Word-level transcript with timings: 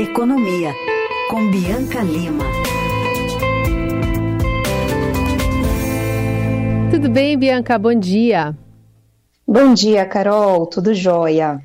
Economia, 0.00 0.74
com 1.28 1.50
Bianca 1.50 2.00
Lima. 2.00 2.44
Tudo 6.90 7.10
bem, 7.10 7.36
Bianca? 7.36 7.78
Bom 7.78 7.94
dia. 7.94 8.56
Bom 9.46 9.74
dia, 9.74 10.06
Carol. 10.06 10.64
Tudo 10.64 10.94
jóia. 10.94 11.62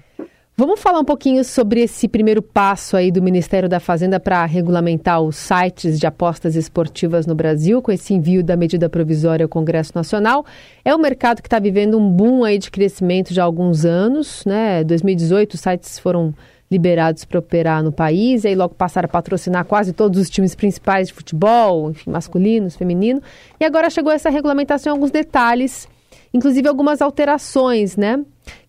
Vamos 0.58 0.82
falar 0.82 1.00
um 1.00 1.06
pouquinho 1.06 1.46
sobre 1.46 1.80
esse 1.80 2.10
primeiro 2.10 2.42
passo 2.42 2.98
aí 2.98 3.10
do 3.10 3.22
Ministério 3.22 3.70
da 3.70 3.80
Fazenda 3.80 4.20
para 4.20 4.46
regulamentar 4.46 5.22
os 5.22 5.38
sites 5.38 5.98
de 5.98 6.06
apostas 6.06 6.58
esportivas 6.58 7.26
no 7.26 7.36
Brasil, 7.36 7.82
com 7.82 7.90
esse 7.90 8.14
envio 8.14 8.44
da 8.44 8.58
medida 8.58 8.90
provisória 8.90 9.46
ao 9.46 9.50
Congresso 9.50 9.94
Nacional. 9.96 10.46
É 10.84 10.94
um 10.94 11.00
mercado 11.00 11.42
que 11.42 11.48
está 11.48 11.60
vivendo 11.60 11.98
um 11.98 12.12
boom 12.12 12.44
aí 12.44 12.58
de 12.58 12.70
crescimento 12.70 13.34
já 13.34 13.44
há 13.44 13.46
alguns 13.46 13.86
anos, 13.86 14.44
né? 14.46 14.84
2018 14.84 15.54
os 15.54 15.62
sites 15.62 15.98
foram 15.98 16.34
liberados 16.76 17.24
para 17.24 17.40
operar 17.40 17.82
no 17.82 17.92
país, 17.92 18.44
e 18.44 18.50
aí 18.50 18.56
logo 18.56 18.76
passaram 18.76 19.06
a 19.06 19.10
patrocinar 19.10 19.64
quase 19.64 19.94
todos 19.94 20.20
os 20.20 20.30
times 20.30 20.54
principais 20.54 21.08
de 21.08 21.14
futebol, 21.14 21.90
enfim, 21.92 22.12
masculinos, 22.12 22.76
feminino. 22.76 23.22
E 23.58 23.64
agora 23.64 23.90
chegou 23.90 24.12
essa 24.12 24.30
regulamentação 24.30 24.92
alguns 24.92 25.10
detalhes, 25.10 25.88
inclusive 26.34 26.68
algumas 26.68 27.02
alterações, 27.02 27.96
né? 27.96 28.20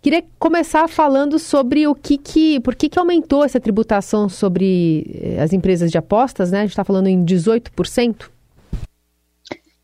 Queria 0.00 0.22
começar 0.38 0.88
falando 0.88 1.36
sobre 1.36 1.86
o 1.88 1.94
que 1.94 2.16
que, 2.16 2.60
por 2.60 2.76
que 2.76 2.88
que 2.88 2.98
aumentou 2.98 3.44
essa 3.44 3.58
tributação 3.58 4.28
sobre 4.28 5.04
eh, 5.20 5.42
as 5.42 5.52
empresas 5.52 5.90
de 5.90 5.98
apostas, 5.98 6.52
né? 6.52 6.58
A 6.58 6.62
gente 6.62 6.70
está 6.70 6.84
falando 6.84 7.08
em 7.08 7.24
18%. 7.24 8.30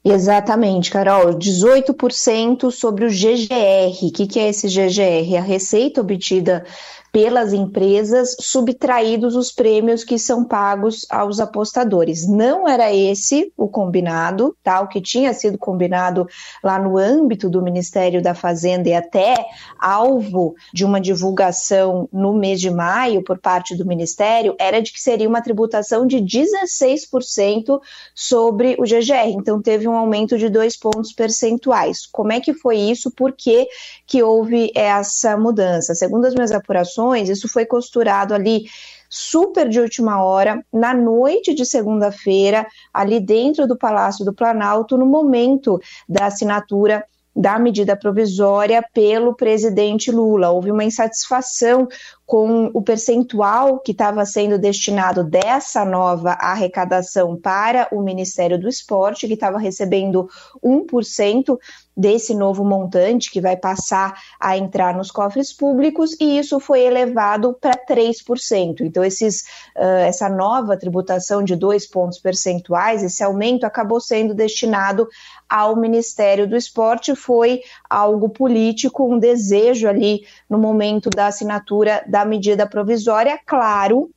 Exatamente, 0.05 0.91
Carol. 0.91 1.39
18% 1.39 2.71
sobre 2.71 3.05
o 3.05 3.09
GGR. 3.09 4.07
O 4.07 4.13
que, 4.13 4.27
que 4.27 4.39
é 4.39 4.49
esse 4.49 4.67
GGR? 4.67 5.37
A 5.39 5.43
receita 5.43 6.01
obtida 6.01 6.65
pelas 7.13 7.53
empresas 7.53 8.35
subtraídos 8.41 9.37
os 9.37 9.53
prêmios 9.53 10.03
que 10.03 10.19
são 10.19 10.43
pagos 10.43 11.05
aos 11.11 11.41
apostadores. 11.41 12.27
Não 12.27 12.67
era 12.67 12.91
esse 12.91 13.53
o 13.55 13.69
combinado, 13.69 14.57
tá? 14.63 14.81
O 14.81 14.89
que 14.89 14.99
tinha 14.99 15.35
sido 15.35 15.59
combinado 15.59 16.27
lá 16.65 16.79
no 16.79 16.97
âmbito 16.97 17.51
do 17.51 17.61
Ministério 17.61 18.23
da 18.23 18.35
Fazenda 18.35 18.89
e 18.89 18.95
até 18.95 19.35
alvo 19.79 20.55
de 20.73 20.87
uma 20.87 20.99
divulgação 20.99 22.09
no 22.11 22.33
mês 22.33 22.59
de 22.59 22.71
maio 22.71 23.23
por 23.23 23.39
parte 23.39 23.77
do 23.77 23.85
Ministério 23.85 24.57
era 24.59 24.81
de 24.81 24.91
que 24.91 25.01
seria 25.01 25.29
uma 25.29 25.43
tributação 25.43 26.07
de 26.07 26.17
16% 26.17 27.79
sobre 28.15 28.75
o 28.79 28.85
GGR. 28.85 29.37
Então 29.37 29.61
teve 29.61 29.87
um 29.87 29.97
aumento 29.97 30.39
de 30.39 30.49
dois 30.49 30.79
pontos 30.79 31.13
percentuais. 31.13 32.07
Como 32.11 32.33
é 32.33 32.41
que 32.41 32.55
foi 32.55 32.79
isso? 32.79 33.11
Por 33.11 33.33
que, 33.33 33.69
que 34.07 34.23
houve 34.23 34.73
essa 34.75 35.37
mudança? 35.37 35.95
Segundo 35.95 36.25
as 36.25 36.35
minhas 36.35 36.53
apurações, 36.53 37.02
isso 37.29 37.49
foi 37.49 37.67
costurado 37.67 38.35
ali 38.35 38.65
super 39.09 39.69
de 39.69 39.79
última 39.79 40.25
hora, 40.25 40.65
na 40.73 40.95
noite 40.95 41.55
de 41.55 41.67
segunda-feira, 41.67 42.67
ali 42.95 43.21
dentro 43.21 43.67
do 43.67 43.77
Palácio 43.77 44.25
do 44.25 44.33
Planalto, 44.33 44.97
no 44.97 45.05
momento 45.05 45.79
da 46.09 46.27
assinatura 46.27 47.05
da 47.35 47.59
medida 47.59 47.97
provisória 47.97 48.85
pelo 48.93 49.35
presidente 49.35 50.11
Lula. 50.11 50.51
Houve 50.51 50.71
uma 50.71 50.85
insatisfação 50.85 51.89
com 52.27 52.71
o 52.75 52.83
percentual 52.83 53.79
que 53.81 53.93
estava 53.93 54.25
sendo 54.25 54.59
destinado 54.59 55.25
dessa 55.25 55.85
nova 55.85 56.33
arrecadação 56.33 57.37
para 57.37 57.89
o 57.91 58.03
Ministério 58.03 58.59
do 58.59 58.69
Esporte, 58.69 59.27
que 59.27 59.35
estava 59.35 59.59
recebendo 59.59 60.29
1% 60.63 61.59
desse 61.97 62.35
novo 62.35 62.65
montante 62.65 63.31
que 63.31 63.41
vai 63.41 63.57
passar 63.57 64.19
a 64.41 64.57
entrar 64.57 64.95
nos 64.95 65.11
cofres 65.11 65.53
públicos, 65.53 66.17
e 66.21 66.39
isso 66.39 66.59
foi 66.59 66.81
elevado 66.81 67.57
para 67.61 67.77
3%. 67.77 68.81
Então, 68.81 69.05
esses, 69.05 69.43
uh, 69.77 70.05
essa 70.07 70.29
nova 70.29 70.77
tributação 70.77 71.43
de 71.43 71.55
dois 71.55 71.87
pontos 71.87 72.19
percentuais, 72.19 73.03
esse 73.03 73.23
aumento 73.23 73.65
acabou 73.65 74.01
sendo 74.01 74.35
destinado 74.35 75.07
ao 75.49 75.77
Ministério 75.77 76.49
do 76.49 76.57
Esporte, 76.57 77.15
foi 77.15 77.61
algo 77.89 78.31
político, 78.31 79.05
um 79.05 79.19
desejo 79.19 79.87
ali 79.87 80.23
no 80.49 80.59
momento 80.59 81.11
da 81.11 81.27
assinatura 81.27 82.03
da 82.07 82.25
medida 82.25 82.67
provisória, 82.67 83.39
claro, 83.47 84.11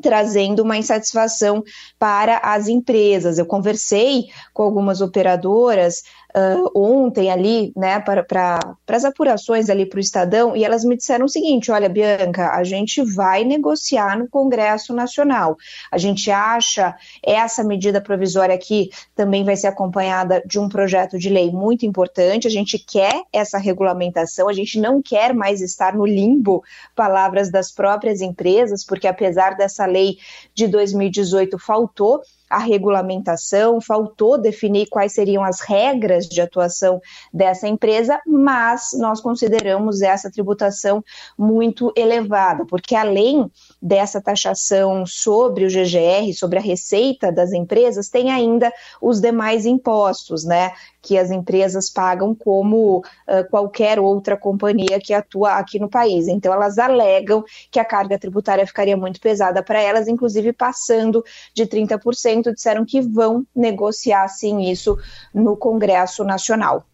trazendo 0.00 0.62
uma 0.62 0.76
insatisfação 0.76 1.62
para 1.98 2.38
as 2.38 2.68
empresas. 2.68 3.38
Eu 3.38 3.46
conversei 3.46 4.26
com 4.52 4.62
algumas 4.62 5.00
operadoras 5.00 6.02
uh, 6.36 6.70
ontem 6.74 7.30
ali, 7.30 7.72
né, 7.74 7.98
para, 7.98 8.22
para, 8.22 8.76
para 8.84 8.96
as 8.96 9.04
apurações 9.04 9.70
ali 9.70 9.86
para 9.86 9.96
o 9.96 10.00
Estadão, 10.00 10.54
e 10.54 10.64
elas 10.64 10.84
me 10.84 10.96
disseram 10.96 11.24
o 11.24 11.28
seguinte: 11.28 11.70
olha, 11.70 11.88
Bianca, 11.88 12.50
a 12.50 12.62
gente 12.62 13.02
vai 13.02 13.42
negociar 13.44 14.18
no 14.18 14.28
Congresso 14.28 14.92
Nacional. 14.92 15.56
A 15.90 15.96
gente 15.96 16.30
acha 16.30 16.94
essa 17.24 17.64
medida 17.64 18.00
provisória 18.00 18.54
aqui 18.54 18.90
também 19.14 19.44
vai 19.44 19.56
ser 19.56 19.68
acompanhada 19.68 20.42
de 20.44 20.58
um 20.58 20.68
projeto 20.68 21.18
de 21.18 21.30
lei 21.30 21.50
muito 21.50 21.86
importante. 21.86 22.46
A 22.46 22.50
gente 22.50 22.78
quer 22.78 23.22
essa 23.32 23.58
regulamentação, 23.58 24.48
a 24.48 24.52
gente 24.52 24.78
não 24.78 25.00
quer 25.00 25.32
mais 25.32 25.60
estar 25.60 25.94
no 25.94 26.04
limbo, 26.04 26.62
palavras 26.94 27.50
das 27.50 27.72
próprias 27.72 28.20
empresas, 28.20 28.84
porque 28.84 29.06
apesar 29.06 29.56
dessa 29.56 29.86
lei 29.86 30.18
de 30.54 30.66
2018 30.66 31.58
faltou 31.58 32.20
a 32.48 32.58
regulamentação, 32.58 33.80
faltou 33.80 34.38
definir 34.38 34.86
quais 34.88 35.12
seriam 35.12 35.42
as 35.42 35.60
regras 35.60 36.26
de 36.26 36.40
atuação 36.40 37.00
dessa 37.32 37.66
empresa, 37.66 38.20
mas 38.26 38.90
nós 38.98 39.20
consideramos 39.20 40.00
essa 40.02 40.30
tributação 40.30 41.02
muito 41.36 41.92
elevada, 41.96 42.64
porque 42.66 42.94
além 42.94 43.50
dessa 43.80 44.20
taxação 44.20 45.04
sobre 45.06 45.64
o 45.64 45.68
GGR, 45.68 46.32
sobre 46.34 46.58
a 46.58 46.62
receita 46.62 47.30
das 47.30 47.52
empresas, 47.52 48.08
tem 48.08 48.30
ainda 48.30 48.72
os 49.00 49.20
demais 49.20 49.66
impostos, 49.66 50.44
né? 50.44 50.72
que 51.06 51.16
as 51.16 51.30
empresas 51.30 51.88
pagam 51.88 52.34
como 52.34 52.98
uh, 52.98 53.48
qualquer 53.48 54.00
outra 54.00 54.36
companhia 54.36 54.98
que 55.00 55.14
atua 55.14 55.52
aqui 55.52 55.78
no 55.78 55.88
país. 55.88 56.26
Então, 56.26 56.52
elas 56.52 56.78
alegam 56.78 57.44
que 57.70 57.78
a 57.78 57.84
carga 57.84 58.18
tributária 58.18 58.66
ficaria 58.66 58.96
muito 58.96 59.20
pesada 59.20 59.62
para 59.62 59.80
elas, 59.80 60.08
inclusive 60.08 60.52
passando 60.52 61.24
de 61.54 61.64
30%, 61.64 62.52
disseram 62.52 62.84
que 62.84 63.00
vão 63.00 63.46
negociar 63.54 64.26
sim 64.26 64.68
isso 64.68 64.98
no 65.32 65.56
Congresso 65.56 66.24
Nacional. 66.24 66.84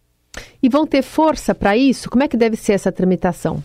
E 0.62 0.68
vão 0.68 0.86
ter 0.86 1.02
força 1.02 1.54
para 1.54 1.74
isso? 1.74 2.10
Como 2.10 2.22
é 2.22 2.28
que 2.28 2.36
deve 2.36 2.56
ser 2.56 2.74
essa 2.74 2.92
tramitação? 2.92 3.62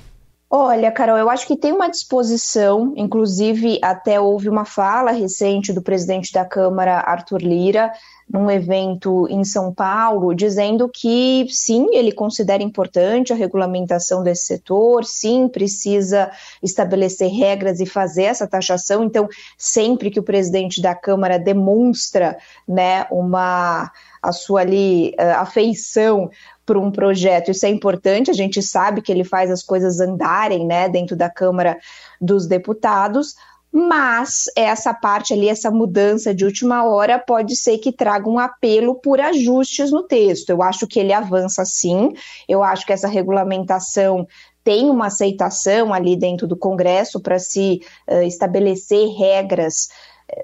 Olha, 0.49 0.89
Carol, 0.93 1.17
eu 1.17 1.29
acho 1.29 1.45
que 1.45 1.57
tem 1.57 1.73
uma 1.73 1.89
disposição, 1.89 2.93
inclusive 2.95 3.79
até 3.83 4.17
houve 4.17 4.47
uma 4.47 4.63
fala 4.63 5.11
recente 5.11 5.73
do 5.73 5.81
presidente 5.81 6.31
da 6.31 6.45
Câmara, 6.45 7.01
Arthur 7.01 7.41
Lira, 7.41 7.91
num 8.29 8.51
evento 8.51 9.25
em 9.29 9.43
São 9.43 9.73
Paulo, 9.73 10.35
dizendo 10.35 10.89
que 10.89 11.47
sim, 11.49 11.87
ele 11.93 12.11
considera 12.11 12.61
importante 12.61 13.31
a 13.31 13.35
regulamentação 13.35 14.21
desse 14.21 14.45
setor, 14.45 15.05
sim, 15.05 15.47
precisa 15.47 16.29
estabelecer 16.61 17.29
regras 17.29 17.79
e 17.79 17.85
fazer 17.85 18.23
essa 18.23 18.45
taxação. 18.45 19.03
Então, 19.03 19.29
sempre 19.57 20.11
que 20.11 20.19
o 20.19 20.23
presidente 20.23 20.81
da 20.81 20.93
Câmara 20.93 21.39
demonstra 21.39 22.37
né, 22.67 23.05
uma 23.09 23.91
a 24.21 24.31
sua 24.33 24.61
ali 24.61 25.15
uh, 25.19 25.39
afeição 25.39 26.29
para 26.65 26.77
um 26.77 26.91
projeto. 26.91 27.51
Isso 27.51 27.65
é 27.65 27.69
importante, 27.69 28.29
a 28.29 28.33
gente 28.33 28.61
sabe 28.61 29.01
que 29.01 29.11
ele 29.11 29.23
faz 29.23 29.49
as 29.49 29.63
coisas 29.63 30.01
andarem 30.01 30.65
né, 30.65 30.89
dentro 30.89 31.15
da 31.15 31.29
Câmara 31.29 31.77
dos 32.19 32.45
Deputados, 32.45 33.35
mas 33.77 34.45
essa 34.55 34.91
parte 34.91 35.33
ali, 35.33 35.47
essa 35.47 35.69
mudança 35.69 36.33
de 36.33 36.43
última 36.43 36.83
hora, 36.83 37.19
pode 37.19 37.55
ser 37.55 37.77
que 37.77 37.91
traga 37.91 38.27
um 38.27 38.39
apelo 38.39 38.95
por 38.95 39.21
ajustes 39.21 39.91
no 39.91 40.01
texto. 40.01 40.49
Eu 40.49 40.63
acho 40.63 40.87
que 40.87 40.99
ele 40.99 41.13
avança 41.13 41.63
sim, 41.63 42.11
eu 42.49 42.63
acho 42.63 42.85
que 42.85 42.91
essa 42.91 43.07
regulamentação 43.07 44.27
tem 44.63 44.89
uma 44.89 45.05
aceitação 45.07 45.93
ali 45.93 46.15
dentro 46.15 46.47
do 46.47 46.57
Congresso 46.57 47.21
para 47.21 47.37
se 47.37 47.81
uh, 48.09 48.23
estabelecer 48.23 49.07
regras 49.15 49.89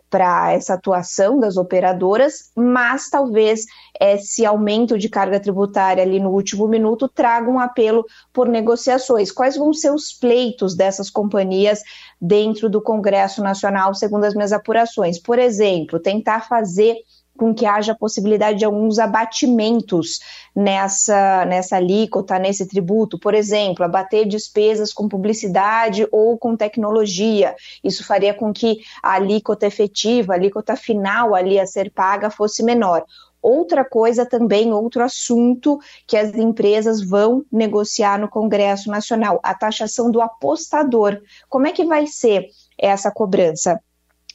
para 0.10 0.54
essa 0.54 0.76
atuação 0.76 1.40
das 1.40 1.58
operadoras, 1.58 2.52
mas 2.56 3.10
talvez 3.10 3.66
esse 4.00 4.46
aumento 4.46 4.98
de 4.98 5.10
carga 5.10 5.40
tributária 5.40 6.04
ali 6.04 6.20
no 6.20 6.30
último 6.30 6.68
minuto 6.68 7.08
traga 7.08 7.50
um 7.50 7.60
apelo 7.60 8.06
por 8.32 8.48
negociações. 8.48 9.32
Quais 9.32 9.58
vão 9.58 9.74
ser 9.74 9.92
os 9.92 10.14
pleitos 10.14 10.76
dessas 10.76 11.10
companhias 11.10 11.82
dentro 12.22 12.70
do 12.70 12.82
Congresso 12.82 13.44
Nacional, 13.44 13.94
segundo 13.94 14.24
as 14.24 14.34
minhas 14.34 14.54
apurações? 14.54 15.20
Por 15.20 15.38
exemplo, 15.38 16.00
tentar 16.00 16.48
fazer 16.48 16.96
com 17.38 17.54
que 17.54 17.66
haja 17.66 17.96
possibilidade 17.96 18.60
de 18.60 18.66
alguns 18.66 19.00
abatimentos 19.00 20.20
nessa, 20.56 21.46
nessa 21.46 21.78
alíquota, 21.78 22.38
nesse 22.38 22.68
tributo. 22.68 23.18
Por 23.20 23.34
exemplo, 23.34 23.84
abater 23.84 24.28
despesas 24.28 24.94
com 24.94 25.08
publicidade 25.08 26.08
ou 26.12 26.38
com 26.38 26.56
tecnologia. 26.56 27.56
Isso 27.84 28.06
faria 28.06 28.34
com 28.34 28.54
que 28.54 28.80
a 29.02 29.14
alíquota 29.14 29.66
efetiva, 29.66 30.34
a 30.34 30.36
alíquota 30.36 30.76
final 30.76 31.34
ali 31.34 31.60
a 31.60 31.66
ser 31.66 31.92
paga 31.92 32.30
fosse 32.30 32.64
menor. 32.64 33.04
Outra 33.42 33.84
coisa 33.84 34.26
também, 34.26 34.72
outro 34.72 35.04
assunto 35.04 35.78
que 36.08 36.16
as 36.16 36.34
empresas 36.34 37.06
vão 37.06 37.44
negociar 37.52 38.18
no 38.18 38.30
Congresso 38.30 38.90
Nacional, 38.90 39.38
a 39.44 39.54
taxação 39.54 40.10
do 40.10 40.22
apostador. 40.22 41.20
Como 41.50 41.68
é 41.68 41.74
que 41.74 41.84
vai 41.84 42.08
ser 42.08 42.48
essa 42.78 43.12
cobrança 43.12 43.82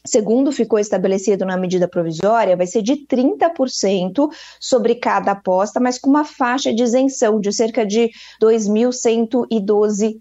segundo 0.07 0.53
ficou 0.53 0.79
estabelecido 0.79 1.45
na 1.45 1.57
medida 1.57 1.89
provisória, 1.89 2.57
vai 2.57 2.67
ser 2.67 2.83
de 2.83 3.07
30% 3.07 4.29
sobre 4.61 4.95
cada 4.95 5.33
aposta, 5.33 5.81
mas 5.81 5.99
com 5.99 6.09
uma 6.11 6.25
faixa 6.25 6.73
de 6.73 6.83
isenção 6.83 7.41
de 7.41 7.53
cerca 7.53 7.85
de 7.85 8.03
R$ 8.03 8.11
2.112. 8.41 10.19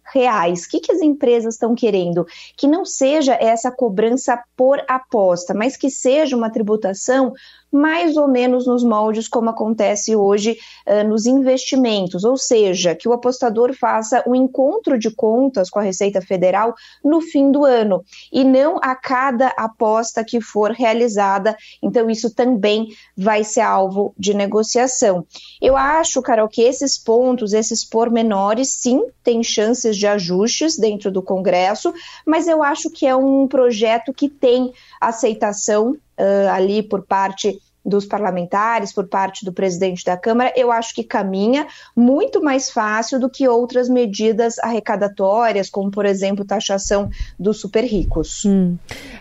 O 0.65 0.69
que, 0.69 0.79
que 0.79 0.91
as 0.91 1.01
empresas 1.01 1.55
estão 1.55 1.73
querendo? 1.75 2.25
Que 2.55 2.67
não 2.67 2.85
seja 2.85 3.33
essa 3.33 3.71
cobrança 3.71 4.41
por 4.55 4.83
aposta, 4.87 5.53
mas 5.53 5.77
que 5.77 5.89
seja 5.89 6.35
uma 6.35 6.49
tributação 6.49 7.33
mais 7.71 8.15
ou 8.17 8.27
menos 8.27 8.65
nos 8.65 8.83
moldes 8.83 9.27
como 9.27 9.49
acontece 9.49 10.15
hoje 10.15 10.57
uh, 10.87 11.07
nos 11.07 11.25
investimentos, 11.25 12.23
ou 12.23 12.37
seja, 12.37 12.95
que 12.95 13.07
o 13.07 13.13
apostador 13.13 13.73
faça 13.73 14.23
um 14.27 14.35
encontro 14.35 14.97
de 14.97 15.11
contas 15.11 15.69
com 15.69 15.79
a 15.79 15.83
Receita 15.83 16.21
Federal 16.21 16.73
no 17.03 17.21
fim 17.21 17.51
do 17.51 17.65
ano 17.65 18.03
e 18.31 18.43
não 18.43 18.77
a 18.81 18.95
cada 18.95 19.47
aposta 19.57 20.23
que 20.23 20.39
for 20.39 20.71
realizada. 20.71 21.55
Então, 21.81 22.09
isso 22.09 22.33
também 22.33 22.87
vai 23.15 23.43
ser 23.43 23.61
alvo 23.61 24.13
de 24.17 24.33
negociação. 24.33 25.25
Eu 25.61 25.75
acho, 25.75 26.21
Carol, 26.21 26.47
que 26.47 26.61
esses 26.61 26.97
pontos, 26.97 27.53
esses 27.53 27.83
pormenores, 27.83 28.73
sim, 28.81 29.03
têm 29.23 29.43
chances 29.43 29.97
de 29.97 30.07
ajustes 30.07 30.77
dentro 30.77 31.11
do 31.11 31.21
Congresso, 31.21 31.93
mas 32.25 32.47
eu 32.47 32.63
acho 32.63 32.89
que 32.89 33.05
é 33.05 33.15
um 33.15 33.47
projeto 33.47 34.13
que 34.13 34.29
tem 34.29 34.71
aceitação 35.01 35.97
uh, 36.19 36.49
ali 36.51 36.83
por 36.83 37.05
parte 37.05 37.57
dos 37.87 38.05
parlamentares, 38.05 38.91
por 38.91 39.07
parte 39.07 39.45
do 39.45 39.53
presidente 39.53 40.03
da 40.03 40.17
Câmara, 40.17 40.51
eu 40.57 40.71
acho 40.71 40.93
que 40.93 41.03
caminha 41.03 41.65
muito 41.95 42.43
mais 42.43 42.69
fácil 42.69 43.17
do 43.17 43.29
que 43.29 43.47
outras 43.47 43.87
medidas 43.87 44.59
arrecadatórias, 44.59 45.69
como, 45.69 45.89
por 45.89 46.05
exemplo, 46.05 46.43
taxação 46.43 47.09
dos 47.39 47.61
super 47.61 47.85
ricos. 47.85 48.43
Hum. 48.43 48.75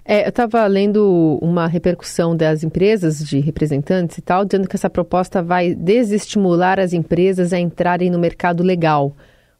É, 0.04 0.24
eu 0.24 0.30
estava 0.30 0.66
lendo 0.66 1.38
uma 1.40 1.68
repercussão 1.68 2.36
das 2.36 2.64
empresas, 2.64 3.20
de 3.20 3.38
representantes 3.38 4.18
e 4.18 4.22
tal, 4.22 4.44
dizendo 4.44 4.68
que 4.68 4.74
essa 4.74 4.90
proposta 4.90 5.40
vai 5.40 5.72
desestimular 5.72 6.80
as 6.80 6.92
empresas 6.92 7.52
a 7.52 7.60
entrarem 7.60 8.10
no 8.10 8.18
mercado 8.18 8.64
legal. 8.64 9.14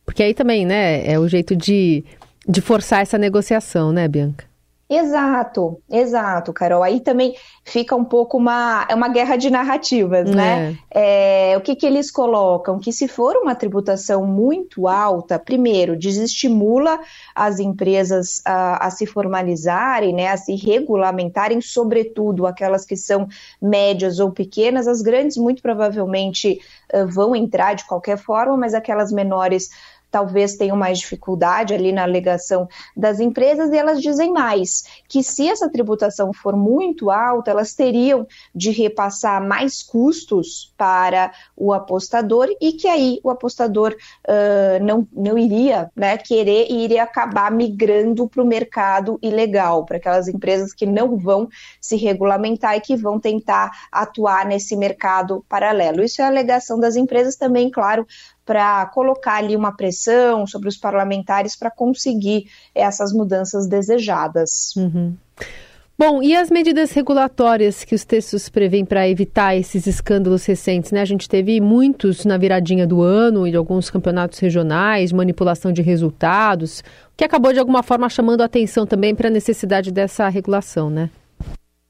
Porque 0.05 0.23
aí 0.23 0.35
também, 0.35 0.67
né, 0.67 1.07
é 1.09 1.17
o 1.17 1.29
jeito 1.29 1.55
de, 1.55 2.05
de 2.49 2.61
forçar 2.61 3.03
essa 3.03 3.19
negociação, 3.19 3.93
né, 3.93 4.09
Bianca? 4.09 4.46
Exato, 4.89 5.83
exato, 5.91 6.53
Carol. 6.53 6.81
Aí 6.81 7.01
também 7.01 7.35
fica 7.65 7.97
um 7.97 8.05
pouco 8.05 8.39
uma, 8.39 8.87
é 8.89 8.95
uma 8.95 9.09
guerra 9.09 9.35
de 9.35 9.51
narrativas, 9.51 10.31
né? 10.31 10.79
É. 10.95 11.53
É, 11.53 11.57
o 11.57 11.61
que, 11.61 11.75
que 11.75 11.85
eles 11.85 12.09
colocam? 12.09 12.79
Que 12.79 12.93
se 12.93 13.09
for 13.09 13.37
uma 13.37 13.57
tributação 13.57 14.25
muito 14.25 14.87
alta, 14.87 15.41
primeiro, 15.41 15.99
desestimula 15.99 17.01
as 17.35 17.59
empresas 17.59 18.41
a, 18.45 18.87
a 18.87 18.91
se 18.91 19.07
formalizarem, 19.07 20.15
né, 20.15 20.29
a 20.29 20.37
se 20.37 20.55
regulamentarem, 20.55 21.61
sobretudo 21.61 22.47
aquelas 22.47 22.85
que 22.85 22.97
são 22.97 23.27
médias 23.61 24.21
ou 24.21 24.31
pequenas. 24.31 24.87
As 24.87 25.03
grandes, 25.03 25.37
muito 25.37 25.63
provavelmente, 25.63 26.61
uh, 26.95 27.09
vão 27.09 27.35
entrar 27.35 27.75
de 27.75 27.85
qualquer 27.87 28.19
forma, 28.19 28.57
mas 28.57 28.73
aquelas 28.73 29.11
menores 29.11 29.69
talvez 30.17 30.57
tenham 30.57 30.79
mais 30.79 30.99
dificuldade 30.99 31.75
ali 31.75 31.93
na 31.93 32.03
alegação 32.03 32.67
das 32.97 33.21
empresas, 33.21 33.71
e 33.71 33.77
elas 33.77 34.01
dizem 34.01 34.33
mais, 34.33 34.83
que 35.07 35.23
se 35.23 35.47
essa 35.47 35.71
tributação 35.71 36.33
for 36.33 36.57
muito 36.57 37.11
alta, 37.11 37.51
elas 37.51 37.75
teriam 37.75 38.27
de 38.55 38.71
repassar 38.71 39.47
mais 39.47 39.83
custos 39.83 40.73
para 40.75 41.33
o 41.55 41.71
apostador 41.71 42.49
e 42.59 42.73
que 42.73 42.89
aí 42.89 43.21
o 43.23 43.29
apostador 43.29 43.95
uh, 44.27 44.83
não, 44.83 45.07
não 45.13 45.37
iria 45.37 45.91
né, 45.95 46.17
querer 46.17 46.67
e 46.71 46.85
iria 46.85 47.03
acabar 47.03 47.51
migrando 47.51 48.27
para 48.27 48.43
o 48.43 48.47
mercado 48.47 49.19
ilegal, 49.21 49.85
para 49.85 49.99
aquelas 49.99 50.29
empresas 50.29 50.73
que 50.73 50.87
não 50.87 51.19
vão 51.19 51.47
se 51.79 51.95
regulamentar 51.97 52.75
e 52.75 52.81
que 52.81 52.97
vão 52.97 53.21
tentar 53.21 53.71
atuar 53.93 54.47
nesse 54.47 54.77
mercado 54.77 55.45
paralelo. 55.47 56.03
Isso 56.03 56.23
é 56.23 56.25
a 56.25 56.29
alegação 56.29 56.81
das 56.81 56.97
empresas 56.97 57.37
também, 57.37 57.71
claro, 57.71 58.07
para 58.47 58.87
colocar 58.87 59.35
ali 59.35 59.57
uma 59.57 59.77
pressão 59.77 60.47
sobre 60.47 60.69
os 60.69 60.77
parlamentares 60.77 61.57
para 61.57 61.71
conseguir 61.71 62.49
essas 62.75 63.13
mudanças 63.13 63.67
desejadas. 63.67 64.75
Uhum. 64.77 65.15
Bom, 65.99 66.23
e 66.23 66.37
as 66.37 66.51
medidas 66.51 66.93
regulatórias 66.93 67.83
que 67.83 67.95
os 67.95 68.05
textos 68.05 68.51
prevêem 68.51 68.85
para 68.85 69.09
evitar 69.09 69.57
esses 69.57 69.87
escândalos 69.87 70.45
recentes? 70.45 70.93
Né? 70.93 71.01
A 71.01 71.07
gente 71.07 71.27
teve 71.27 71.59
muitos 71.59 72.27
na 72.27 72.37
viradinha 72.37 72.87
do 72.87 73.01
ano 73.01 73.47
e 73.47 73.51
de 73.51 73.57
alguns 73.57 73.89
campeonatos 73.89 74.39
regionais, 74.39 75.11
manipulação 75.11 75.73
de 75.73 75.81
resultados, 75.81 76.85
que 77.17 77.25
acabou 77.25 77.51
de 77.51 77.59
alguma 77.59 77.83
forma 77.83 78.11
chamando 78.11 78.43
a 78.43 78.45
atenção 78.45 78.87
também 78.87 79.15
para 79.15 79.29
a 79.29 79.31
necessidade 79.31 79.91
dessa 79.91 80.29
regulação, 80.29 80.91
né? 80.91 81.09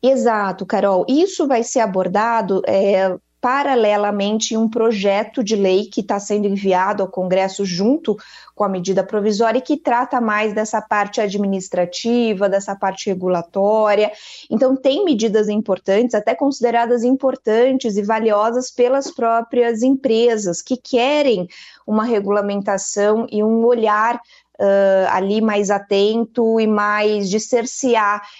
Exato, 0.01 0.65
Carol. 0.65 1.05
Isso 1.09 1.49
vai 1.49 1.65
ser 1.65 1.81
abordado 1.81 2.63
é, 2.65 3.13
paralelamente 3.41 4.57
um 4.57 4.69
projeto 4.69 5.45
de 5.45 5.55
lei 5.55 5.87
que 5.87 6.01
está 6.01 6.19
sendo 6.19 6.47
enviado 6.47 7.03
ao 7.03 7.09
Congresso 7.09 7.65
junto 7.65 8.17
com 8.55 8.65
a 8.65 8.69
medida 8.69 9.05
provisória 9.05 9.59
e 9.59 9.63
que 9.63 9.77
trata 9.77 10.21
mais 10.21 10.55
dessa 10.55 10.81
parte 10.81 11.21
administrativa, 11.21 12.49
dessa 12.49 12.75
parte 12.75 13.11
regulatória. 13.11 14.11
Então, 14.51 14.75
tem 14.75 15.05
medidas 15.05 15.49
importantes, 15.49 16.15
até 16.15 16.35
consideradas 16.35 17.05
importantes 17.05 17.97
e 17.97 18.03
valiosas 18.03 18.71
pelas 18.71 19.11
próprias 19.11 19.83
empresas 19.83 20.63
que 20.63 20.77
querem 20.77 21.47
uma 21.87 22.05
regulamentação 22.05 23.27
e 23.31 23.45
um 23.45 23.65
olhar 23.65 24.21
uh, 24.61 25.09
ali 25.11 25.41
mais 25.41 25.71
atento 25.71 26.61
e 26.61 26.67
mais 26.67 27.29
de 27.31 27.39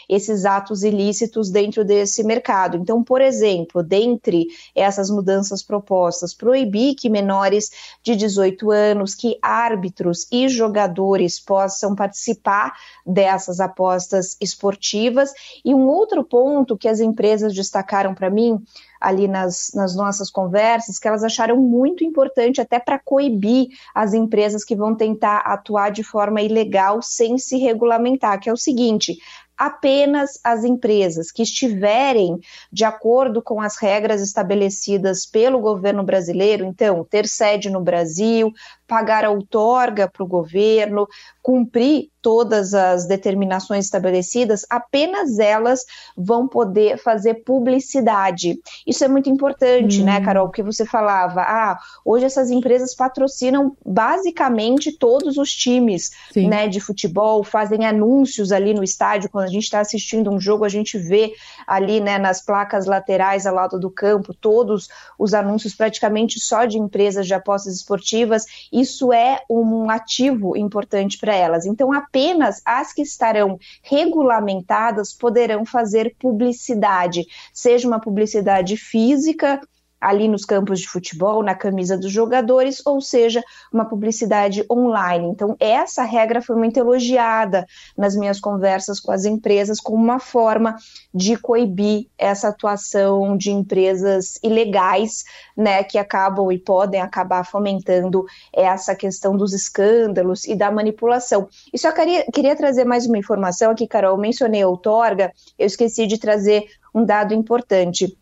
esses 0.09 0.45
atos 0.45 0.83
ilícitos 0.83 1.51
dentro 1.51 1.85
desse 1.85 2.23
mercado. 2.25 2.77
Então, 2.77 3.03
por 3.03 3.21
exemplo, 3.21 3.83
dentre 3.83 4.47
essas 4.75 5.11
mudanças 5.11 5.63
propostas, 5.63 6.35
proibir 6.35 6.95
que 6.95 7.09
menores 7.09 7.71
de 8.03 8.17
18 8.17 8.71
anos, 8.71 9.15
que 9.15 9.39
árbitros 9.43 10.27
e 10.31 10.49
jogadores 10.49 11.39
possam 11.39 11.95
participar 11.95 12.75
dessas 13.05 13.61
apostas 13.61 14.37
esportivas. 14.41 15.33
E 15.65 15.75
um 15.75 15.87
outro 15.87 16.25
ponto 16.25 16.77
que 16.77 16.89
as 16.89 17.01
empresas 17.01 17.55
destacaram 17.55 18.15
para 18.15 18.31
mim 18.31 18.63
ali 19.01 19.29
nas, 19.29 19.71
nas 19.75 19.95
nossas 19.95 20.31
conversas, 20.31 20.99
que 20.99 21.09
elas 21.09 21.25
acharam 21.25 21.57
muito 21.57 22.05
importante 22.05 22.61
até 22.61 22.79
para 22.79 22.99
coibir 22.99 23.69
as 23.95 24.15
empresas 24.15 24.65
que 24.65 24.77
vão 24.77 24.95
tentar 24.95 25.39
atuar 25.39 25.91
de 25.91 26.03
forma 26.03 26.41
ilegal 26.41 27.01
sem 27.03 27.39
se 27.39 27.57
regulamentar, 27.57 28.41
que 28.41 28.49
é 28.49 28.53
o 28.53 28.57
seguinte: 28.57 29.19
apenas 29.57 30.39
as 30.45 30.65
empresas 30.65 31.33
que 31.33 31.43
estiverem 31.43 32.39
de 32.71 32.85
acordo 32.85 33.41
com 33.41 33.61
as 33.61 33.79
regras 33.79 34.21
estabelecidas 34.21 35.25
pelo 35.25 35.61
governo 35.61 36.03
brasileiro, 36.03 36.65
então, 36.65 37.05
ter 37.05 37.27
sede 37.27 37.71
no 37.71 37.81
Brasil, 37.81 38.53
pagar 38.87 39.25
a 39.25 39.31
outorga 39.31 40.09
para 40.09 40.23
o 40.23 40.27
governo, 40.27 41.07
cumprir 41.43 42.11
todas 42.27 42.75
as 42.75 43.07
determinações 43.07 43.85
estabelecidas, 43.85 44.67
apenas 44.69 45.39
elas 45.39 45.85
vão 46.17 46.49
poder 46.49 46.99
fazer 46.99 47.35
publicidade. 47.45 48.59
Isso 48.85 49.05
é 49.05 49.09
muito 49.09 49.31
importante, 49.31 50.03
né, 50.03 50.17
hum. 50.17 50.19
né, 50.19 50.25
Carol? 50.25 50.49
Porque 50.49 50.61
você 50.61 50.85
falava, 50.85 51.43
ah, 51.43 51.79
hoje 52.05 52.25
essas 52.25 52.51
empresas 52.51 52.97
patrocinam 52.97 53.77
basicamente 53.87 54.91
todos 54.99 55.37
os 55.37 55.53
times, 55.53 56.11
né, 56.35 56.67
de 56.67 56.81
futebol, 56.81 57.45
fazem 57.45 57.87
anúncios 57.87 58.51
ali 58.51 58.75
no 58.75 58.83
estádio. 58.83 59.31
Quando 59.31 59.45
a 59.45 59.51
gente 59.51 59.63
está 59.63 59.79
assistindo 59.79 60.29
um 60.29 60.41
jogo, 60.41 60.65
a 60.65 60.69
gente 60.69 60.99
vê 60.99 61.33
ali, 61.65 62.01
né, 62.01 62.19
nas 62.19 62.45
placas 62.45 62.87
laterais 62.87 63.47
ao 63.47 63.55
lado 63.55 63.79
do 63.79 63.89
campo, 63.89 64.35
todos 64.35 64.89
os 65.17 65.33
anúncios 65.33 65.77
praticamente 65.77 66.41
só 66.41 66.65
de 66.65 66.77
empresas 66.77 67.25
de 67.25 67.35
apostas 67.35 67.77
esportivas 67.77 68.47
isso 68.77 69.11
é 69.13 69.41
um 69.49 69.89
ativo 69.89 70.57
importante 70.57 71.19
para 71.19 71.35
elas. 71.35 71.65
Então, 71.65 71.93
apenas 71.93 72.61
as 72.65 72.93
que 72.93 73.01
estarão 73.01 73.59
regulamentadas 73.83 75.15
poderão 75.15 75.65
fazer 75.65 76.15
publicidade, 76.19 77.25
seja 77.55 77.89
uma 77.89 77.99
publicidade 77.99 78.77
física, 78.77 79.61
ali 80.01 80.29
nos 80.29 80.45
campos 80.45 80.81
de 80.81 80.89
futebol, 80.89 81.43
na 81.43 81.55
camisa 81.55 81.97
dos 81.97 82.13
jogadores, 82.13 82.83
ou 82.85 83.01
seja, 83.01 83.43
uma 83.73 83.85
publicidade 83.85 84.65
online. 84.71 85.29
Então, 85.29 85.57
essa 85.59 86.03
regra 86.03 86.43
foi 86.43 86.57
muito 86.57 86.79
elogiada 86.79 87.67
nas 87.97 88.15
minhas 88.15 88.39
conversas 88.39 89.01
com 89.01 89.11
as 89.11 89.25
empresas 89.25 89.81
como 89.81 90.03
uma 90.03 90.19
forma 90.19 90.77
de 91.15 91.37
coibir 91.37 92.07
essa 92.19 92.49
atuação 92.49 93.37
de 93.37 93.51
empresas 93.51 94.39
ilegais, 94.43 95.25
né, 95.57 95.83
que 95.83 95.99
acabam 95.99 96.53
e 96.53 96.59
podem 96.59 97.01
acabar 97.01 97.45
fomentando 97.45 98.25
essa 98.53 98.95
questão 98.95 99.37
dos 99.37 99.53
escândalos 99.53 100.45
e 100.47 100.55
da 100.55 100.71
manipulação. 100.71 101.49
E 101.73 101.79
só 101.79 101.91
queria, 101.93 102.25
queria 102.33 102.57
trazer 102.57 102.85
mais 102.85 103.07
uma 103.07 103.19
informação 103.19 103.71
aqui, 103.71 103.87
Carol, 103.87 104.17
mencionei 104.17 104.63
a 104.63 104.69
outorga, 104.69 105.33
eu 105.59 105.67
esqueci 105.67 106.07
de 106.07 106.19
trazer 106.19 106.65
um 106.95 107.05
dado 107.05 107.35
importante 107.35 108.17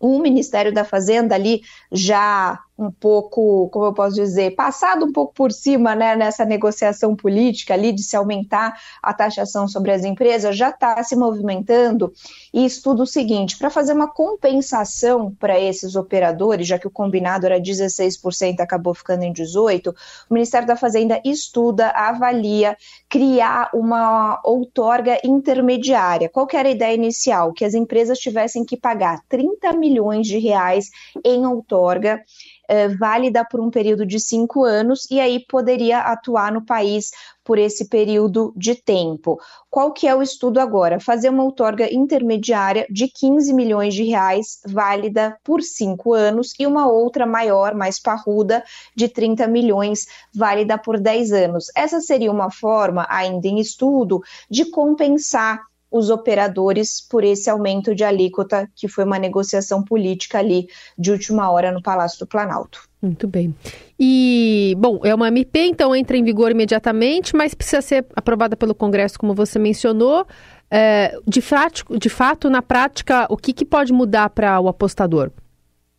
o 0.00 0.18
Ministério 0.18 0.72
da 0.72 0.84
Fazenda 0.84 1.34
ali 1.34 1.60
já 1.92 2.58
um 2.80 2.90
pouco, 2.90 3.68
como 3.68 3.84
eu 3.84 3.92
posso 3.92 4.16
dizer, 4.16 4.54
passado 4.54 5.04
um 5.04 5.12
pouco 5.12 5.34
por 5.34 5.52
cima 5.52 5.94
né, 5.94 6.16
nessa 6.16 6.46
negociação 6.46 7.14
política 7.14 7.74
ali 7.74 7.92
de 7.92 8.02
se 8.02 8.16
aumentar 8.16 8.74
a 9.02 9.12
taxação 9.12 9.68
sobre 9.68 9.92
as 9.92 10.02
empresas, 10.02 10.56
já 10.56 10.70
está 10.70 11.02
se 11.04 11.14
movimentando 11.14 12.10
e 12.54 12.64
estuda 12.64 13.02
o 13.02 13.06
seguinte: 13.06 13.58
para 13.58 13.68
fazer 13.68 13.92
uma 13.92 14.08
compensação 14.08 15.34
para 15.38 15.60
esses 15.60 15.94
operadores, 15.94 16.66
já 16.66 16.78
que 16.78 16.86
o 16.86 16.90
combinado 16.90 17.44
era 17.44 17.60
16%, 17.60 18.60
acabou 18.60 18.94
ficando 18.94 19.24
em 19.24 19.32
18%, 19.32 19.94
o 20.30 20.34
Ministério 20.34 20.66
da 20.66 20.76
Fazenda 20.76 21.20
estuda, 21.22 21.90
avalia, 21.90 22.76
criar 23.10 23.70
uma 23.74 24.40
outorga 24.42 25.18
intermediária. 25.22 26.30
Qual 26.30 26.48
era 26.54 26.68
a 26.68 26.72
ideia 26.72 26.94
inicial? 26.94 27.52
Que 27.52 27.64
as 27.64 27.74
empresas 27.74 28.18
tivessem 28.18 28.64
que 28.64 28.76
pagar 28.76 29.20
30 29.28 29.72
milhões 29.74 30.26
de 30.26 30.38
reais 30.38 30.88
em 31.24 31.46
outorga 31.46 32.22
é, 32.70 32.86
válida 32.86 33.44
por 33.44 33.58
um 33.60 33.68
período 33.68 34.06
de 34.06 34.20
cinco 34.20 34.64
anos 34.64 35.04
e 35.10 35.18
aí 35.18 35.44
poderia 35.48 35.98
atuar 35.98 36.52
no 36.52 36.64
país 36.64 37.10
por 37.42 37.58
esse 37.58 37.88
período 37.88 38.52
de 38.56 38.76
tempo. 38.76 39.40
Qual 39.68 39.92
que 39.92 40.06
é 40.06 40.14
o 40.14 40.22
estudo 40.22 40.60
agora? 40.60 41.00
Fazer 41.00 41.30
uma 41.30 41.42
outorga 41.42 41.92
intermediária 41.92 42.86
de 42.88 43.08
15 43.08 43.52
milhões 43.52 43.92
de 43.92 44.04
reais, 44.04 44.60
válida 44.64 45.36
por 45.42 45.62
cinco 45.62 46.14
anos, 46.14 46.54
e 46.60 46.66
uma 46.66 46.86
outra 46.86 47.26
maior, 47.26 47.74
mais 47.74 48.00
parruda, 48.00 48.62
de 48.94 49.08
30 49.08 49.48
milhões, 49.48 50.06
válida 50.32 50.78
por 50.78 51.00
10 51.00 51.32
anos. 51.32 51.66
Essa 51.74 52.00
seria 52.00 52.30
uma 52.30 52.52
forma, 52.52 53.04
ainda 53.10 53.48
em 53.48 53.58
estudo, 53.58 54.20
de 54.48 54.70
compensar 54.70 55.60
os 55.90 56.10
operadores 56.10 57.00
por 57.00 57.24
esse 57.24 57.50
aumento 57.50 57.94
de 57.94 58.04
alíquota, 58.04 58.68
que 58.76 58.88
foi 58.88 59.04
uma 59.04 59.18
negociação 59.18 59.82
política 59.82 60.38
ali 60.38 60.68
de 60.96 61.10
última 61.10 61.50
hora 61.50 61.72
no 61.72 61.82
Palácio 61.82 62.18
do 62.18 62.26
Planalto. 62.26 62.88
Muito 63.02 63.26
bem. 63.26 63.54
E, 63.98 64.74
bom, 64.78 65.00
é 65.02 65.14
uma 65.14 65.28
MP, 65.28 65.66
então 65.66 65.96
entra 65.96 66.16
em 66.16 66.22
vigor 66.22 66.50
imediatamente, 66.50 67.34
mas 67.34 67.54
precisa 67.54 67.80
ser 67.80 68.06
aprovada 68.14 68.56
pelo 68.56 68.74
Congresso, 68.74 69.18
como 69.18 69.34
você 69.34 69.58
mencionou. 69.58 70.26
É, 70.70 71.18
de, 71.26 71.40
fato, 71.40 71.98
de 71.98 72.08
fato, 72.08 72.48
na 72.48 72.62
prática, 72.62 73.26
o 73.28 73.36
que, 73.36 73.52
que 73.52 73.64
pode 73.64 73.92
mudar 73.92 74.30
para 74.30 74.60
o 74.60 74.68
apostador? 74.68 75.32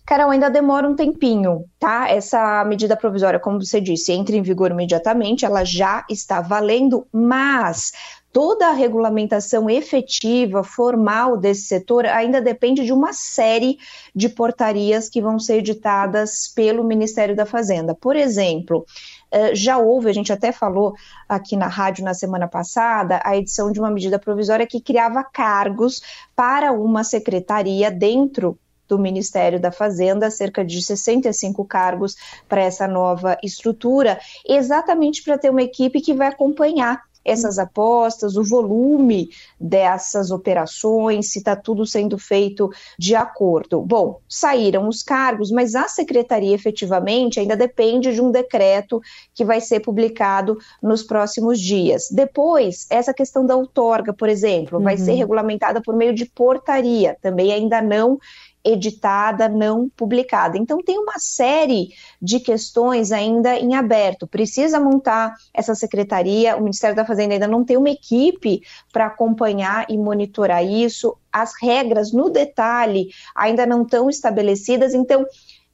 Carol, 0.05 0.31
ainda 0.31 0.49
demora 0.49 0.87
um 0.87 0.95
tempinho, 0.95 1.65
tá? 1.79 2.09
Essa 2.09 2.65
medida 2.65 2.97
provisória, 2.97 3.39
como 3.39 3.61
você 3.63 3.79
disse, 3.79 4.11
entra 4.11 4.35
em 4.35 4.41
vigor 4.41 4.71
imediatamente, 4.71 5.45
ela 5.45 5.63
já 5.63 6.05
está 6.09 6.41
valendo, 6.41 7.07
mas 7.13 7.91
toda 8.31 8.67
a 8.67 8.73
regulamentação 8.73 9.69
efetiva, 9.69 10.63
formal 10.63 11.37
desse 11.37 11.63
setor 11.63 12.05
ainda 12.05 12.41
depende 12.41 12.85
de 12.85 12.93
uma 12.93 13.13
série 13.13 13.77
de 14.15 14.29
portarias 14.29 15.09
que 15.09 15.21
vão 15.21 15.37
ser 15.37 15.57
editadas 15.57 16.47
pelo 16.47 16.83
Ministério 16.83 17.35
da 17.35 17.45
Fazenda. 17.45 17.93
Por 17.93 18.15
exemplo, 18.15 18.85
eh, 19.31 19.53
já 19.53 19.77
houve, 19.77 20.09
a 20.09 20.13
gente 20.13 20.31
até 20.31 20.51
falou 20.51 20.93
aqui 21.27 21.57
na 21.57 21.67
rádio 21.67 22.03
na 22.03 22.13
semana 22.13 22.47
passada, 22.47 23.21
a 23.23 23.35
edição 23.35 23.71
de 23.71 23.79
uma 23.79 23.91
medida 23.91 24.17
provisória 24.17 24.67
que 24.67 24.81
criava 24.81 25.23
cargos 25.23 26.01
para 26.35 26.71
uma 26.71 27.03
secretaria 27.03 27.91
dentro 27.91 28.57
do 28.87 28.99
Ministério 28.99 29.57
da 29.57 29.71
Fazenda, 29.71 30.29
cerca 30.29 30.65
de 30.65 30.81
65 30.81 31.63
cargos 31.63 32.15
para 32.47 32.61
essa 32.61 32.87
nova 32.87 33.37
estrutura, 33.41 34.19
exatamente 34.45 35.23
para 35.23 35.37
ter 35.37 35.49
uma 35.49 35.63
equipe 35.63 36.01
que 36.01 36.13
vai 36.13 36.27
acompanhar 36.27 37.01
essas 37.23 37.59
apostas, 37.59 38.35
o 38.35 38.43
volume 38.43 39.29
dessas 39.59 40.31
operações, 40.31 41.31
se 41.31 41.39
está 41.39 41.55
tudo 41.55 41.85
sendo 41.85 42.17
feito 42.17 42.69
de 42.97 43.15
acordo. 43.15 43.81
Bom, 43.81 44.19
saíram 44.27 44.87
os 44.87 45.03
cargos, 45.03 45.51
mas 45.51 45.75
a 45.75 45.87
secretaria 45.87 46.53
efetivamente 46.53 47.39
ainda 47.39 47.55
depende 47.55 48.13
de 48.13 48.21
um 48.21 48.31
decreto 48.31 49.01
que 49.33 49.45
vai 49.45 49.61
ser 49.61 49.79
publicado 49.79 50.57
nos 50.81 51.03
próximos 51.03 51.59
dias. 51.59 52.09
Depois, 52.11 52.87
essa 52.89 53.13
questão 53.13 53.45
da 53.45 53.55
outorga, 53.55 54.13
por 54.13 54.29
exemplo, 54.29 54.77
uhum. 54.77 54.83
vai 54.83 54.97
ser 54.97 55.13
regulamentada 55.13 55.81
por 55.81 55.95
meio 55.95 56.13
de 56.13 56.25
portaria, 56.25 57.17
também 57.21 57.51
ainda 57.51 57.81
não 57.81 58.19
editada, 58.63 59.49
não 59.49 59.89
publicada. 59.89 60.57
Então, 60.57 60.81
tem 60.83 60.97
uma 60.97 61.17
série 61.17 61.89
de 62.21 62.39
questões 62.39 63.11
ainda 63.11 63.55
em 63.55 63.75
aberto. 63.75 64.27
Precisa 64.27 64.79
montar 64.79 65.35
essa 65.53 65.75
secretaria, 65.75 66.55
o 66.55 66.61
Ministério 66.61 66.95
da 66.95 67.05
Fazenda 67.05 67.33
ainda 67.33 67.47
não 67.47 67.63
tem 67.63 67.77
uma 67.77 67.89
equipe 67.89 68.61
para 68.91 69.07
acompanhar 69.07 69.85
e 69.89 69.97
monitorar 69.97 70.63
isso. 70.63 71.17
As 71.31 71.53
regras 71.59 72.11
no 72.11 72.29
detalhe 72.29 73.09
ainda 73.35 73.65
não 73.65 73.83
estão 73.83 74.09
estabelecidas, 74.09 74.93
então 74.93 75.25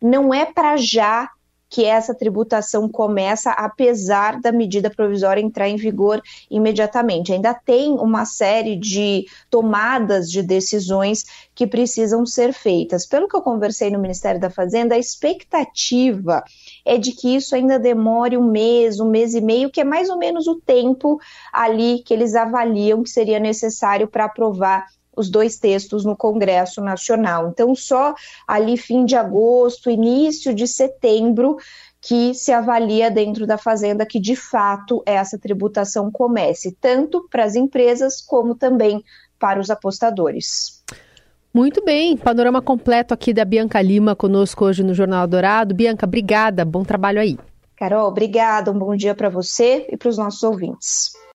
não 0.01 0.33
é 0.33 0.45
para 0.45 0.77
já 0.77 1.29
que 1.69 1.83
essa 1.83 2.15
tributação 2.15 2.87
começa, 2.87 3.51
apesar 3.51 4.39
da 4.39 4.51
medida 4.51 4.89
provisória 4.89 5.41
entrar 5.41 5.67
em 5.67 5.75
vigor 5.75 6.21
imediatamente. 6.49 7.33
Ainda 7.33 7.53
tem 7.53 7.91
uma 7.91 8.25
série 8.25 8.75
de 8.75 9.25
tomadas 9.49 10.31
de 10.31 10.41
decisões 10.41 11.25
que 11.53 11.67
precisam 11.67 12.25
ser 12.25 12.53
feitas. 12.53 13.05
Pelo 13.05 13.27
que 13.27 13.35
eu 13.35 13.41
conversei 13.41 13.89
no 13.89 13.99
Ministério 13.99 14.39
da 14.39 14.49
Fazenda, 14.49 14.95
a 14.95 14.99
expectativa 14.99 16.43
é 16.85 16.97
de 16.97 17.11
que 17.11 17.35
isso 17.35 17.55
ainda 17.55 17.77
demore 17.77 18.37
um 18.37 18.49
mês, 18.49 18.99
um 18.99 19.09
mês 19.09 19.33
e 19.33 19.41
meio, 19.41 19.69
que 19.69 19.81
é 19.81 19.83
mais 19.83 20.09
ou 20.09 20.17
menos 20.17 20.47
o 20.47 20.55
tempo 20.55 21.19
ali 21.51 22.01
que 22.03 22.13
eles 22.13 22.35
avaliam 22.35 23.03
que 23.03 23.09
seria 23.09 23.39
necessário 23.39 24.07
para 24.07 24.25
aprovar 24.25 24.85
os 25.17 25.29
dois 25.29 25.57
textos 25.57 26.05
no 26.05 26.15
Congresso 26.15 26.79
Nacional. 26.79 27.49
Então, 27.49 27.73
só 27.73 28.13
ali 28.47 28.77
fim 28.77 29.03
de 29.03 29.15
agosto, 29.15 29.89
início 29.89 30.53
de 30.53 30.67
setembro, 30.67 31.57
que 31.99 32.33
se 32.33 32.51
avalia 32.51 33.09
dentro 33.09 33.47
da 33.47 33.57
Fazenda 33.57 34.05
que 34.05 34.19
de 34.19 34.35
fato 34.35 35.01
essa 35.05 35.37
tributação 35.37 36.11
comece, 36.11 36.77
tanto 36.79 37.27
para 37.29 37.43
as 37.43 37.55
empresas 37.55 38.21
como 38.21 38.55
também 38.55 39.03
para 39.39 39.59
os 39.59 39.69
apostadores. 39.69 40.83
Muito 41.53 41.83
bem, 41.83 42.15
panorama 42.15 42.61
completo 42.61 43.13
aqui 43.13 43.33
da 43.33 43.43
Bianca 43.43 43.81
Lima 43.81 44.15
conosco 44.15 44.63
hoje 44.63 44.83
no 44.83 44.93
Jornal 44.93 45.25
Dourado. 45.25 45.73
Bianca, 45.73 46.05
obrigada, 46.05 46.63
bom 46.63 46.83
trabalho 46.83 47.19
aí. 47.19 47.37
Carol, 47.75 48.07
obrigada, 48.07 48.71
um 48.71 48.77
bom 48.77 48.95
dia 48.95 49.15
para 49.15 49.29
você 49.29 49.87
e 49.89 49.97
para 49.97 50.09
os 50.09 50.17
nossos 50.17 50.43
ouvintes. 50.43 51.17